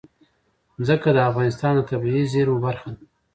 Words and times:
ځمکه 0.85 1.09
د 1.13 1.17
افغانستان 1.29 1.71
د 1.75 1.81
طبیعي 1.89 2.23
زیرمو 2.33 2.63
برخه 2.65 2.89
ده. 2.95 3.01